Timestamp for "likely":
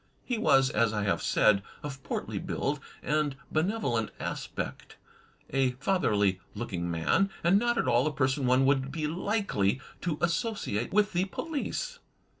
9.05-9.79